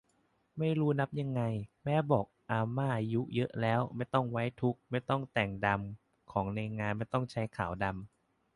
[0.57, 1.41] ไม่รู้นับยังไง
[1.83, 7.95] แม่บอกอาม่าอายุเยอะแล้ว ไม่ต้องไว้ทุกข์ ไม่ต้องแต่งดำของในงานไม่ใช้ขาวดำ